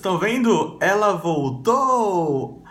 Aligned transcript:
estão 0.00 0.18
vendo? 0.18 0.78
Ela 0.80 1.12
voltou! 1.12 2.64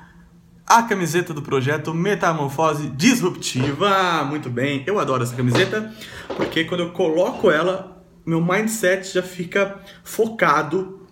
A 0.65 0.83
camiseta 0.83 1.33
do 1.33 1.41
projeto 1.41 1.93
Metamorfose 1.93 2.89
Disruptiva. 2.89 4.23
Muito 4.23 4.49
bem, 4.49 4.83
eu 4.85 4.99
adoro 4.99 5.23
essa 5.23 5.35
camiseta 5.35 5.93
porque 6.35 6.63
quando 6.63 6.81
eu 6.81 6.91
coloco 6.91 7.49
ela, 7.49 8.03
meu 8.25 8.43
mindset 8.43 9.13
já 9.13 9.23
fica 9.23 9.79
focado 10.03 11.07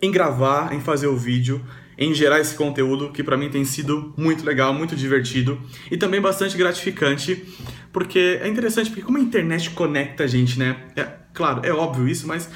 em 0.00 0.10
gravar, 0.10 0.74
em 0.74 0.80
fazer 0.80 1.08
o 1.08 1.16
vídeo, 1.16 1.62
em 1.98 2.14
gerar 2.14 2.40
esse 2.40 2.54
conteúdo 2.54 3.10
que 3.10 3.22
para 3.22 3.36
mim 3.36 3.50
tem 3.50 3.64
sido 3.64 4.14
muito 4.16 4.44
legal, 4.44 4.72
muito 4.72 4.96
divertido 4.96 5.60
e 5.90 5.96
também 5.96 6.20
bastante 6.20 6.56
gratificante, 6.56 7.46
porque 7.92 8.40
é 8.42 8.48
interessante 8.48 8.88
porque 8.88 9.02
como 9.02 9.18
a 9.18 9.20
internet 9.20 9.70
conecta 9.70 10.24
a 10.24 10.26
gente, 10.26 10.58
né? 10.58 10.88
É, 10.96 11.06
claro, 11.34 11.60
é 11.64 11.72
óbvio 11.72 12.08
isso, 12.08 12.26
mas 12.26 12.48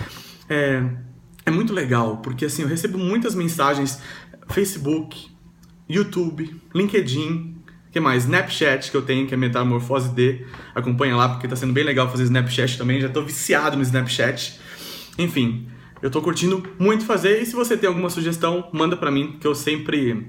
é, 0.48 0.82
é 1.46 1.50
muito 1.50 1.72
legal, 1.72 2.18
porque 2.18 2.44
assim, 2.44 2.62
eu 2.62 2.68
recebo 2.68 2.98
muitas 2.98 3.34
mensagens 3.34 4.02
Facebook, 4.48 5.28
YouTube, 5.88 6.60
LinkedIn, 6.74 7.54
que 7.92 8.00
mais? 8.00 8.24
Snapchat 8.24 8.90
que 8.90 8.96
eu 8.96 9.02
tenho, 9.02 9.26
que 9.26 9.32
é 9.32 9.36
Metamorfose 9.36 10.10
D. 10.10 10.44
Acompanha 10.74 11.16
lá 11.16 11.30
porque 11.30 11.48
tá 11.48 11.56
sendo 11.56 11.72
bem 11.72 11.84
legal 11.84 12.10
fazer 12.10 12.24
Snapchat 12.24 12.76
também, 12.76 13.00
já 13.00 13.08
tô 13.08 13.22
viciado 13.22 13.76
no 13.76 13.82
Snapchat. 13.82 14.60
Enfim, 15.18 15.68
eu 16.02 16.10
tô 16.10 16.20
curtindo 16.20 16.62
muito 16.78 17.06
fazer 17.06 17.40
e 17.40 17.46
se 17.46 17.54
você 17.54 17.76
tem 17.76 17.88
alguma 17.88 18.10
sugestão, 18.10 18.68
manda 18.72 18.96
para 18.96 19.10
mim 19.10 19.38
que 19.40 19.46
eu 19.46 19.54
sempre 19.54 20.26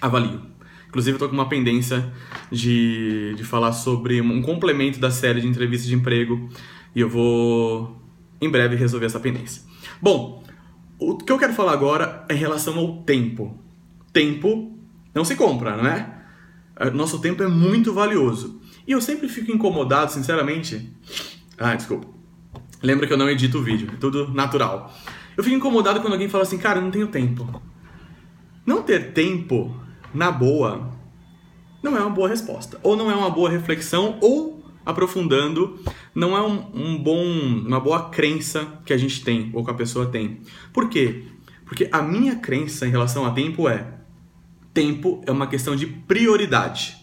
avalio. 0.00 0.42
Inclusive, 0.88 1.16
eu 1.16 1.18
tô 1.18 1.28
com 1.28 1.34
uma 1.34 1.48
pendência 1.48 2.12
de, 2.50 3.34
de 3.34 3.42
falar 3.44 3.72
sobre 3.72 4.20
um 4.20 4.42
complemento 4.42 5.00
da 5.00 5.10
série 5.10 5.40
de 5.40 5.48
entrevistas 5.48 5.88
de 5.88 5.94
emprego 5.94 6.50
e 6.94 7.00
eu 7.00 7.08
vou 7.08 8.00
em 8.40 8.50
breve 8.50 8.76
resolver 8.76 9.06
essa 9.06 9.18
pendência. 9.18 9.62
Bom, 10.00 10.44
o 11.10 11.16
que 11.16 11.32
eu 11.32 11.38
quero 11.38 11.52
falar 11.52 11.72
agora 11.72 12.24
é 12.28 12.34
em 12.34 12.38
relação 12.38 12.78
ao 12.78 13.02
tempo. 13.02 13.58
Tempo 14.12 14.76
não 15.14 15.24
se 15.24 15.36
compra, 15.36 15.76
não 15.76 15.86
é? 15.86 16.22
é? 16.76 16.90
Nosso 16.90 17.18
tempo 17.20 17.42
é 17.42 17.48
muito 17.48 17.92
valioso. 17.92 18.60
E 18.86 18.92
eu 18.92 19.00
sempre 19.00 19.28
fico 19.28 19.52
incomodado, 19.52 20.12
sinceramente. 20.12 20.92
Ah, 21.58 21.74
desculpa. 21.74 22.08
Lembra 22.82 23.06
que 23.06 23.12
eu 23.12 23.16
não 23.16 23.30
edito 23.30 23.58
o 23.58 23.62
vídeo, 23.62 23.90
é 23.92 23.96
tudo 23.96 24.32
natural. 24.32 24.92
Eu 25.36 25.44
fico 25.44 25.56
incomodado 25.56 26.00
quando 26.00 26.14
alguém 26.14 26.28
fala 26.28 26.42
assim, 26.42 26.58
cara, 26.58 26.78
eu 26.78 26.82
não 26.82 26.90
tenho 26.90 27.06
tempo. 27.06 27.62
Não 28.66 28.82
ter 28.82 29.12
tempo, 29.12 29.74
na 30.12 30.30
boa, 30.30 30.90
não 31.82 31.96
é 31.96 32.00
uma 32.00 32.10
boa 32.10 32.28
resposta. 32.28 32.78
Ou 32.82 32.96
não 32.96 33.10
é 33.10 33.14
uma 33.14 33.30
boa 33.30 33.48
reflexão, 33.48 34.18
ou 34.20 34.61
aprofundando, 34.84 35.78
não 36.14 36.36
é 36.36 36.42
um, 36.42 36.70
um, 36.74 37.02
bom, 37.02 37.24
uma 37.24 37.80
boa 37.80 38.10
crença 38.10 38.80
que 38.84 38.92
a 38.92 38.96
gente 38.96 39.24
tem 39.24 39.50
ou 39.52 39.64
que 39.64 39.70
a 39.70 39.74
pessoa 39.74 40.06
tem. 40.06 40.40
Por 40.72 40.88
quê? 40.88 41.24
Porque 41.64 41.88
a 41.90 42.02
minha 42.02 42.36
crença 42.36 42.86
em 42.86 42.90
relação 42.90 43.24
a 43.24 43.30
tempo 43.30 43.68
é 43.68 43.98
tempo 44.74 45.22
é 45.26 45.30
uma 45.30 45.46
questão 45.46 45.76
de 45.76 45.86
prioridade. 45.86 46.96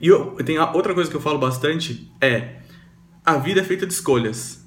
E 0.00 0.08
eu, 0.08 0.34
tem 0.44 0.58
outra 0.58 0.94
coisa 0.94 1.08
que 1.08 1.16
eu 1.16 1.20
falo 1.20 1.38
bastante 1.38 2.10
é 2.20 2.60
a 3.24 3.36
vida 3.36 3.60
é 3.60 3.64
feita 3.64 3.86
de 3.86 3.92
escolhas. 3.92 4.66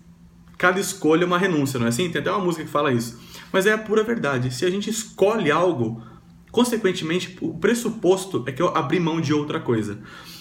Cada 0.57 0.79
escolha 0.79 1.23
é 1.23 1.27
uma 1.27 1.37
renúncia, 1.37 1.77
não 1.77 1.85
é 1.85 1.89
assim? 1.89 2.09
Tem 2.09 2.21
até 2.21 2.31
uma 2.31 2.43
música 2.43 2.63
que 2.63 2.71
fala 2.71 2.93
isso. 2.93 3.19
Mas 3.51 3.65
é 3.65 3.73
a 3.73 3.77
pura 3.77 4.03
verdade. 4.03 4.53
Se 4.53 4.65
a 4.65 4.69
gente 4.69 4.89
escolhe 4.89 5.51
algo, 5.51 6.01
consequentemente, 6.55 7.37
o 7.41 7.53
pressuposto 7.53 8.45
é 8.47 8.51
que 8.53 8.61
eu 8.61 8.69
abri 8.69 8.97
mão 8.97 9.19
de 9.19 9.33
outra 9.33 9.59
coisa. 9.59 9.99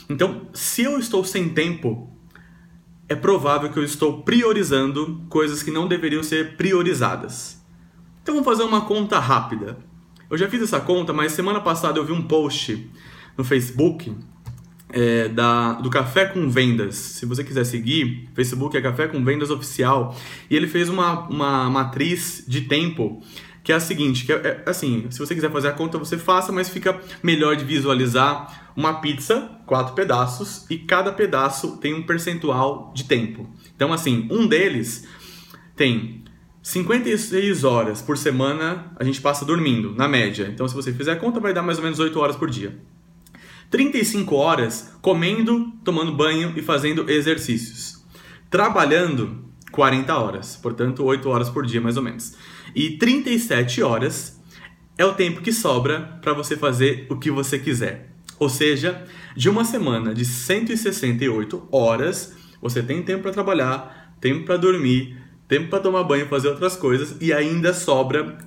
Então, 0.08 0.46
se 0.54 0.82
eu 0.82 0.96
estou 0.96 1.24
sem 1.24 1.48
tempo, 1.48 2.08
é 3.08 3.16
provável 3.16 3.68
que 3.68 3.78
eu 3.80 3.82
estou 3.82 4.22
priorizando 4.22 5.24
coisas 5.28 5.60
que 5.60 5.72
não 5.72 5.88
deveriam 5.88 6.22
ser 6.22 6.56
priorizadas. 6.56 7.60
Então 8.22 8.32
vamos 8.36 8.48
fazer 8.48 8.62
uma 8.62 8.82
conta 8.82 9.18
rápida. 9.18 9.76
Eu 10.30 10.38
já 10.38 10.48
fiz 10.48 10.62
essa 10.62 10.78
conta, 10.78 11.12
mas 11.12 11.32
semana 11.32 11.60
passada 11.60 11.98
eu 11.98 12.04
vi 12.04 12.12
um 12.12 12.22
post 12.22 12.88
no 13.36 13.42
Facebook 13.42 14.16
é, 14.90 15.28
da, 15.28 15.72
do 15.72 15.90
Café 15.90 16.26
com 16.26 16.48
Vendas. 16.48 16.94
Se 16.94 17.26
você 17.26 17.42
quiser 17.42 17.64
seguir, 17.64 18.30
Facebook 18.34 18.76
é 18.76 18.80
Café 18.80 19.08
com 19.08 19.24
Vendas 19.24 19.50
Oficial. 19.50 20.16
E 20.48 20.54
ele 20.54 20.68
fez 20.68 20.88
uma, 20.88 21.28
uma 21.28 21.68
matriz 21.68 22.44
de 22.46 22.60
tempo 22.62 23.20
que 23.64 23.72
é 23.72 23.74
a 23.74 23.80
seguinte, 23.80 24.26
que 24.26 24.32
é, 24.32 24.36
é, 24.36 24.70
assim, 24.70 25.06
se 25.10 25.18
você 25.18 25.34
quiser 25.34 25.50
fazer 25.50 25.68
a 25.68 25.72
conta, 25.72 25.96
você 25.96 26.18
faça, 26.18 26.52
mas 26.52 26.68
fica 26.68 27.00
melhor 27.22 27.56
de 27.56 27.64
visualizar 27.64 28.70
uma 28.76 29.00
pizza, 29.00 29.50
quatro 29.64 29.94
pedaços, 29.94 30.66
e 30.68 30.76
cada 30.76 31.10
pedaço 31.10 31.78
tem 31.78 31.94
um 31.94 32.02
percentual 32.02 32.92
de 32.94 33.04
tempo. 33.04 33.48
Então, 33.74 33.90
assim, 33.90 34.28
um 34.30 34.46
deles 34.46 35.08
tem 35.74 36.22
56 36.62 37.64
horas 37.64 38.02
por 38.02 38.18
semana 38.18 38.92
a 38.96 39.04
gente 39.04 39.22
passa 39.22 39.46
dormindo, 39.46 39.94
na 39.96 40.06
média. 40.06 40.50
Então, 40.52 40.68
se 40.68 40.74
você 40.74 40.92
fizer 40.92 41.12
a 41.12 41.16
conta, 41.16 41.40
vai 41.40 41.54
dar 41.54 41.62
mais 41.62 41.78
ou 41.78 41.84
menos 41.84 41.98
8 41.98 42.20
horas 42.20 42.36
por 42.36 42.50
dia. 42.50 42.78
35 43.70 44.34
horas 44.36 44.94
comendo, 45.00 45.72
tomando 45.82 46.12
banho 46.12 46.52
e 46.54 46.60
fazendo 46.60 47.10
exercícios. 47.10 48.04
Trabalhando, 48.50 49.43
40 49.74 50.16
horas, 50.16 50.56
portanto 50.56 51.04
8 51.04 51.28
horas 51.28 51.50
por 51.50 51.66
dia 51.66 51.80
mais 51.80 51.96
ou 51.96 52.02
menos. 52.02 52.36
E 52.74 52.96
37 52.96 53.82
horas 53.82 54.40
é 54.96 55.04
o 55.04 55.14
tempo 55.14 55.40
que 55.40 55.52
sobra 55.52 56.18
para 56.22 56.32
você 56.32 56.56
fazer 56.56 57.08
o 57.10 57.16
que 57.16 57.28
você 57.28 57.58
quiser. 57.58 58.14
Ou 58.38 58.48
seja, 58.48 59.04
de 59.36 59.50
uma 59.50 59.64
semana 59.64 60.14
de 60.14 60.24
168 60.24 61.68
horas, 61.72 62.36
você 62.62 62.82
tem 62.84 63.02
tempo 63.02 63.22
para 63.22 63.32
trabalhar, 63.32 64.16
tempo 64.20 64.44
para 64.44 64.56
dormir, 64.56 65.18
tempo 65.48 65.68
para 65.68 65.80
tomar 65.80 66.04
banho, 66.04 66.28
fazer 66.28 66.48
outras 66.48 66.76
coisas 66.76 67.16
e 67.20 67.32
ainda 67.32 67.74
sobra 67.74 68.38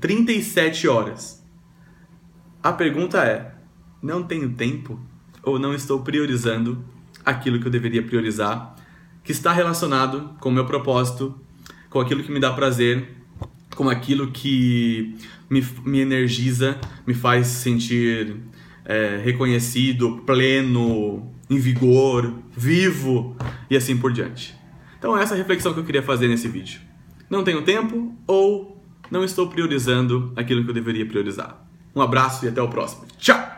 37 0.00 0.88
horas. 0.88 1.44
A 2.62 2.72
pergunta 2.72 3.22
é: 3.22 3.54
não 4.02 4.22
tenho 4.22 4.50
tempo 4.54 4.98
ou 5.42 5.58
não 5.58 5.74
estou 5.74 6.00
priorizando 6.00 6.82
aquilo 7.22 7.60
que 7.60 7.66
eu 7.66 7.70
deveria 7.70 8.02
priorizar 8.02 8.74
que 9.24 9.32
está 9.32 9.52
relacionado 9.52 10.36
com 10.38 10.50
o 10.50 10.52
meu 10.52 10.66
propósito, 10.66 11.34
com 11.88 11.98
aquilo 11.98 12.22
que 12.22 12.30
me 12.30 12.38
dá 12.38 12.52
prazer, 12.52 13.08
com 13.74 13.88
aquilo 13.88 14.30
que 14.30 15.16
me, 15.50 15.66
me 15.84 16.00
energiza, 16.00 16.78
me 17.06 17.14
faz 17.14 17.46
sentir 17.46 18.36
é, 18.84 19.20
reconhecido, 19.24 20.22
pleno, 20.26 21.32
em 21.48 21.58
vigor, 21.58 22.34
vivo 22.56 23.36
e 23.70 23.76
assim 23.76 23.96
por 23.96 24.12
diante. 24.12 24.54
Então, 24.98 25.16
essa 25.16 25.34
é 25.34 25.36
a 25.36 25.38
reflexão 25.38 25.72
que 25.72 25.80
eu 25.80 25.84
queria 25.84 26.02
fazer 26.02 26.28
nesse 26.28 26.48
vídeo. 26.48 26.80
Não 27.28 27.42
tenho 27.42 27.62
tempo 27.62 28.14
ou 28.26 28.82
não 29.10 29.24
estou 29.24 29.48
priorizando 29.48 30.32
aquilo 30.36 30.62
que 30.64 30.70
eu 30.70 30.74
deveria 30.74 31.06
priorizar. 31.06 31.66
Um 31.94 32.02
abraço 32.02 32.44
e 32.44 32.48
até 32.48 32.60
o 32.60 32.68
próximo. 32.68 33.06
Tchau! 33.18 33.53